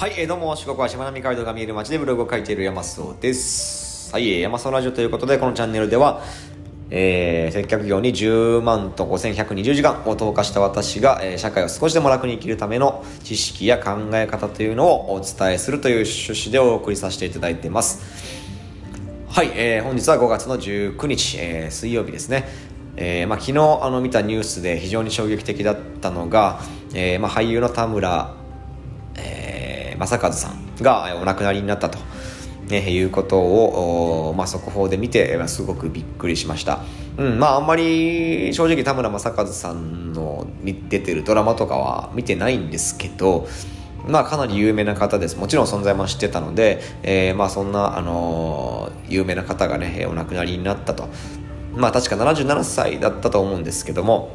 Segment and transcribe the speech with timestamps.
[0.00, 4.10] はい、えーどうも、四国はしまなみ海道が見える街でブログを書いている山荘です。
[4.10, 6.22] はい、山荘ラジオということで、このチャンネルでは、
[6.88, 18.00] えー接客業に10万と5120時間を投下した私が、えー社会を少しでも楽に生きるための知識や考え方というのをお伝えするという趣旨でお送りさせていただいています。
[19.28, 22.48] はい、えー本日は5月の19日、えー水曜日ですね。
[22.96, 26.60] えーまあ、昨日あの見たニュースで非常に衝撃的だったのが、
[26.94, 28.39] えーまあ、俳優の田村、
[30.00, 31.98] 正和さんがお亡くなりになったと、
[32.68, 36.80] ね、いうことを、まあ、速報で見て、すごくびっくりしました。
[37.18, 43.46] うん、まああんまり正直田村正和さんのに出てるドラマとかは見てないんですけど、
[44.06, 45.36] まあかなり有名な方です。
[45.36, 51.08] もちろん存在も知ってたので、えーまあそんな、あのー有名な方がね、お亡くなりになったと。
[51.74, 54.30] まあ確か77歳だったと思うんですけども、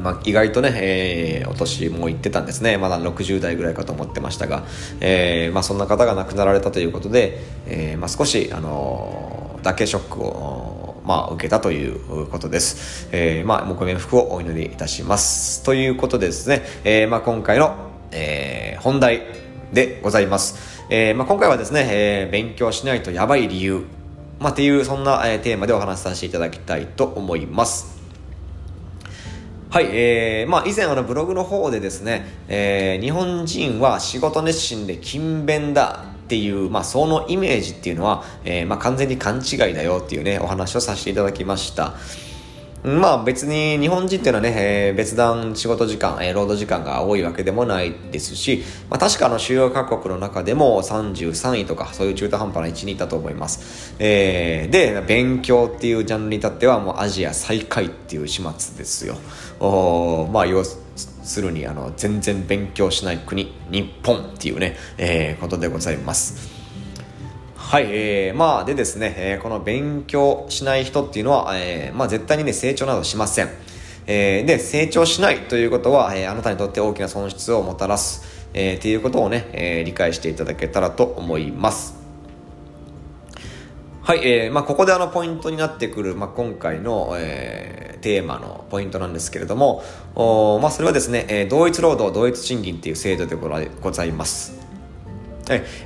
[0.00, 2.78] まあ、意外とね、えーお年もいってたんですね。
[2.78, 4.64] まだ60代ぐらいかと思ってましたが、
[5.00, 13.08] えーまあそんな方が亡くなられたということで、えーまあ少し、あのーだけショックを、まあ受けたということです。
[13.12, 15.62] えーまあ、ご冥福をお祈りいたします。
[15.62, 17.74] ということでですね、えーまあ今回の、
[18.10, 19.22] えー本題
[19.72, 20.82] でございます。
[20.90, 23.84] えーまあ今回はですね、えー勉強しないとやばい理由、
[24.40, 28.01] まあっていうそんな、えーテーマでお話しさせていただきたいと思います。
[29.72, 41.94] はい、えー、まあ以前あのブログの方でですね、えー日本人は仕事熱心で勤勉だっていう、まあそのイメージっていうのは、えーまあ完全に勘違いだよっていうね、お話をさせていただきました。
[42.84, 53.94] まあ別に日本人っていうのはね、えー別段仕事時間、えー労働時間が多いわけでもないですし、まあ確かあの主要各国の中でも33位とかそういう中途半端な位置にいたと思います。
[53.98, 59.16] えーで、勉強っていうジャンルに至ってはもうアジア最下位っていう始末ですよ。
[59.64, 66.50] おまあ要するにあの全然勉強しない国、日本っていうね、えーことでございます。
[67.54, 73.50] はい、えー、まあでですね、えーこの勉強しない人っていうのは、えーまあ絶対にね、成長などしません。
[74.08, 82.01] えーで、成長しないということは、えーあなたにとって大きな損失をもたらす、えーっていうことをね、えー理解していただけたらと思います。
[84.04, 89.84] はい、えーまあ、ここであのポイントになってくる、まあ、今回の、えーテーマのポイントなんですけれども、
[90.16, 94.60] おまあ、それはですね、えー同一労働同一賃金っていう制度でございます。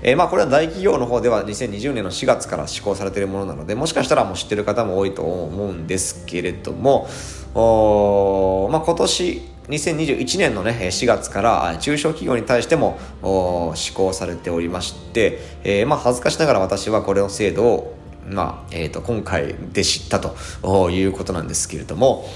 [0.03, 7.09] えーまあ、これは大企業の方では2020年の4月から施行されているものなのでもしかしたらもう知ってる方も多いと思うんですけれども
[7.55, 17.97] お、まあ、今年2021年の、ね、4月から中小企業に対してもお施行されておりまして、えーまあ、恥ずかしながら私はこれの制度を、
[18.29, 22.27] まあえー、と今回で知ったということなんですけれども、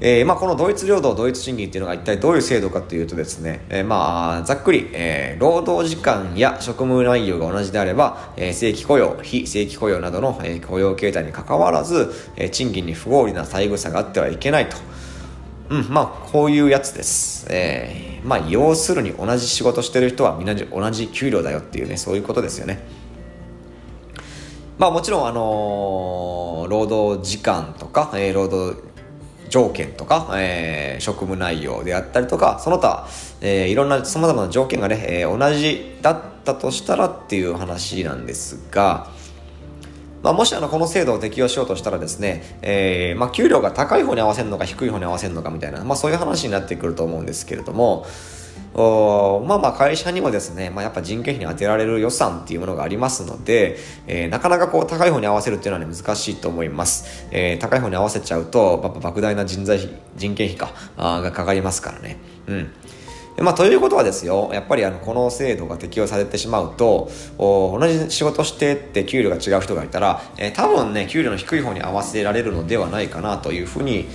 [0.00, 14.76] えーまあ、この同一労働同一賃金っていうのが一体どういう制度かというとですね、えーまあ、ざっくり、えー労働時間や職務内容が同じであれば、えー正規雇用、非正規雇用などの、えー雇用形態に関わらず、えー賃金に不合理な待遇差があってはいけないと。
[15.70, 17.46] うん、まあ、こういうやつです。
[17.50, 23.03] えーまあ、要するに同じ仕事してる人はみんな同じ給料だよっていうね、そういうことですよね。
[24.76, 28.80] まあもちろん、あのー労働時間とか、えー労働
[29.48, 33.06] 条件とか、えー職務内容であったりとか、その他、
[33.40, 39.10] えーいろんな様々な条件がね、えー同じだったとしたらっていう話なんですが、
[40.24, 48.06] まあ、もしあのこの制度を適用しようとしたらですね、えーまあ、給料が高い方に合わせるのか低い方に合わせるのかみたいな、まあ、そういう話になってくると思うんですけれども、
[48.74, 53.76] おまあまあ会社にもですね、まあ、やっぱ人件費に充てられる予算っていうものがありますので、
[54.06, 62.16] えーなかなかこう高い方に合わせるっていうのは、ね、難しいと思います、えー高い方に合わせちゃうとやっぱ莫大な人材費人件費かあがかかりますからね。
[62.46, 62.72] うん。
[63.38, 74.06] まあ、ということはですよ、やっぱりあのこの制度が適用されてしまうと、お同じ仕事してって給料が違う人がいたら、えー多分ね、給料の低い方に合わせられるのではないかなというふうに、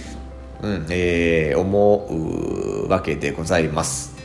[0.61, 4.18] うんえー思うわけでございます。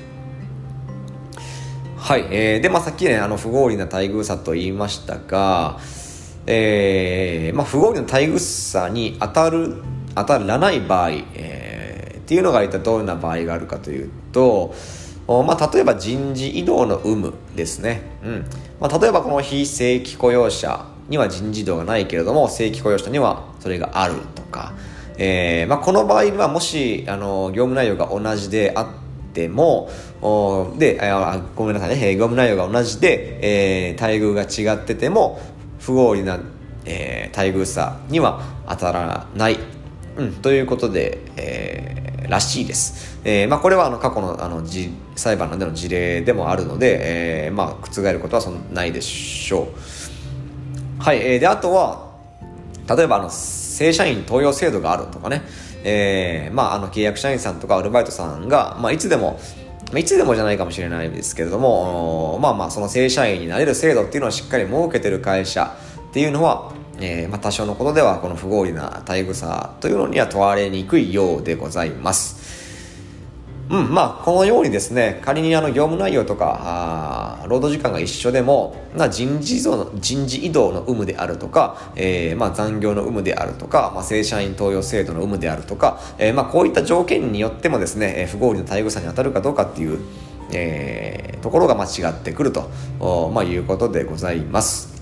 [2.04, 5.80] はい、えーで、まあ、さっきね、あの不合理な待遇差と言いましたが、
[6.44, 9.82] えーまあ、不合理な待遇差に当たる、
[10.14, 14.74] 当たらない場合、えーっていうのが一体どんな場合があるかというと、
[15.26, 18.02] まあ、例えば人事異動の有無ですね。
[18.22, 18.44] うん。
[18.80, 24.74] まあ、例えばこの非正規雇用者には人事異動がないけれども、正規雇用者にはそれがあるとか、
[25.16, 29.03] えーまあ、この場合はもし、あの、業務内容が同じであって
[29.48, 29.90] も、
[30.78, 34.42] で、あごめんなさいね、業務内容が同じで、えー待遇が
[34.72, 35.40] 違ってても、
[35.78, 36.38] 不合理な、
[36.84, 39.58] えー待遇差には当たらない。
[40.16, 43.18] うん、ということで、えーらしいです。
[43.24, 44.62] えー、まあ、これはあの過去のあの
[45.14, 49.68] 裁判での事例でもあるので、えー、まあ、覆ることはそんないでしょ
[51.00, 51.02] う。
[51.02, 52.12] はい、えー、で、あとは、
[52.88, 55.42] 例えばあの、正社員登用制度があるとかね、
[55.84, 59.38] えー、まあ、あの、契約社員さんとかアルバイトさんが、まあ、いつでも、
[59.94, 65.76] いつでもじゃないかもしれないんですけれども、まあまあ、その正社員になれる制度っていうのをしっかり設けてる会社
[66.08, 72.63] っていうのは、えー、まあ、多少のことではこの不合理な待遇差というのには問われにくいようでございます。
[73.70, 89.98] うん、まあ、このようにですね、仮にあの業務内容とか、あ労働時間が一緒でも、まあ、人事異動の人事異動の有無であるとか、えー、まあ、残業の有無であるとか、まあ、正社員登用制度の有無であるとか、えー、まあ、こういった条件によってもですね、不合理な待遇差に当たるかどうかっていう、
[90.52, 92.70] えー、ところが間違ってくると、
[93.32, 94.93] まあ、いうことでございます。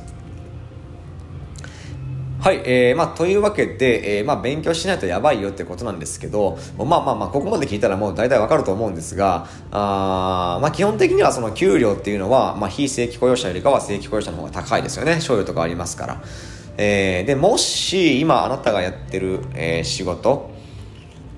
[2.43, 15.21] はい、えー、まあ、というわけで、えー、まあ、勉強しないとやばいよってことなんですけど、まあまあまあ、ここまで聞いたらもう大体わかると思うんですが、あまあ、基本的にはその給料っていうのは、まあ、非正規雇用者よりかは正規雇用者の方が高いですよね。
[15.21, 16.21] 賞与とかありますから。
[16.79, 20.51] えー、で、もし、今あなたがやってる、えー、仕事、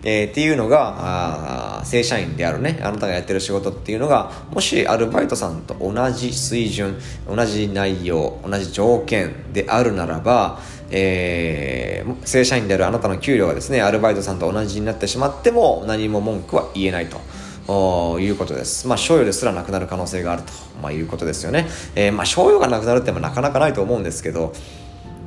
[0.04, 10.60] えー、っていうのがあ正社員であるねあなたがやってる仕事っていうのがもしアルバイトさんと同じ水準同じ内容同じ条件であるならば
[10.90, 17.18] えー、正社員であるあなたの給料がですね、アルバイトさんと同じになってしまっても何も文句は言えないと。
[17.66, 18.86] いうことです。
[18.86, 20.52] まあ、賞与ですらなくなる可能性があると、
[20.82, 21.66] まあ、いうことですよね。
[21.94, 24.52] えー、まあ、賞与がなくなるってもなかなかないと思うんですけど、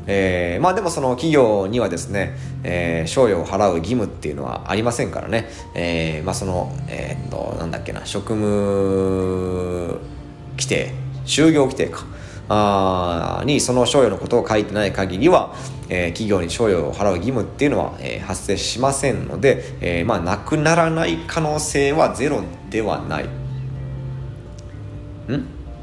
[0.08, 2.34] えー、まあでもその企業にはですね、
[2.64, 10.00] えー、賞与を払う義務っていうのはありませんからね、えー、まあその、えー、っと、なんだっけな、職務
[10.52, 10.94] 規定、
[11.26, 12.06] 就業規定か。
[12.50, 15.54] あにその賞与のことを書いてない限りは、
[15.90, 23.26] えー、企業に賞与を払う義務っていうのは、えー、発生しませんので、えー、まあなくならない可能性はゼロではない。
[23.26, 23.30] ん？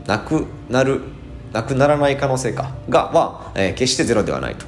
[0.06, 1.00] なくなる
[1.52, 2.74] なくならない可能性か。
[2.88, 4.66] がは、えー、決してゼロではないと。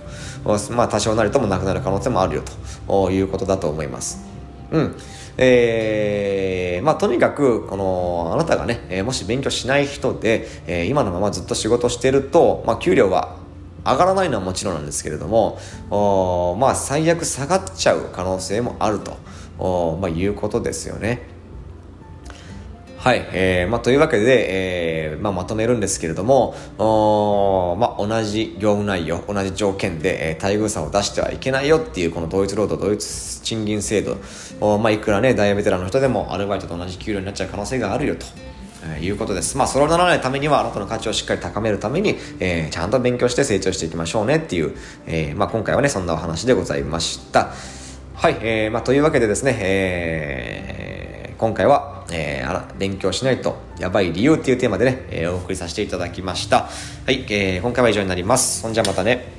[0.73, 2.43] まあ多少なりともなくなる可能性もあるよ
[2.87, 3.11] と。
[3.11, 4.36] いうことだと思います。
[4.71, 4.97] うん
[5.39, 13.37] えー、まあとにかく、この、あなたがね、えー、もし勉強しない人で、えー、今のままずっと仕事してると、まあ給料は
[13.85, 15.59] 上がらないのはもちろんなんですけれども、
[15.91, 19.17] おまあ最悪下がっちゃう可能性もあると、
[19.59, 21.36] おまあいうことですよね。
[22.99, 34.17] はい、えー、まあ、というわけで、えー、まあ、まとめるんですけれども、おまあ、同じ業務内容、同じ条件で、えー、待遇差を出してはいけないよっていう、この同一労働、同一賃金制度、
[34.61, 38.27] おまあ、いくらね、大ベテランの人でもアルバイトと同じ給料になっちゃう可能性があるよと。
[38.83, 39.57] えー、いうことです。
[39.57, 44.75] まあ、そうならないためには、あなたの価値をしっかり高めるために、えー、ちゃんと勉強して成長していきましょうねっていう、
[45.07, 47.53] えー、まあ、今回はね、そんなお話でございました。
[48.15, 56.69] はい、えー、まあ、というわけでですね、えー、今回は、えー、勉強しないとやばい理由っていうテーマでね、えー、お送りさせていただきました。
[57.07, 58.63] はい、えー、今回は以上になります。
[58.63, 59.36] そんじゃまたね。